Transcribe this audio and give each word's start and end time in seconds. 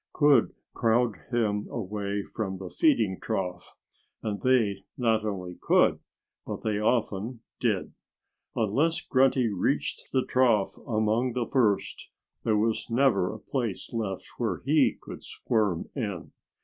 could 0.13 0.51
crowd 0.73 1.13
him 1.29 1.63
away 1.69 2.23
from 2.23 2.57
the 2.57 2.71
feeding 2.71 3.19
trough. 3.21 3.77
And 4.23 4.41
they 4.41 4.83
not 4.97 5.23
only 5.23 5.59
could; 5.61 5.99
but 6.43 6.63
they 6.63 6.79
often 6.79 7.41
did. 7.59 7.93
Unless 8.55 9.01
Grunty 9.01 9.47
reached 9.49 10.07
the 10.11 10.25
trough 10.25 10.75
among 10.87 11.33
the 11.33 11.45
first, 11.45 12.09
there 12.43 12.57
was 12.57 12.87
never 12.89 13.31
a 13.31 13.37
place 13.37 13.93
left 13.93 14.25
where 14.39 14.63
he 14.65 14.97
could 14.99 15.21
squirm 15.23 15.87
in. 15.95 16.31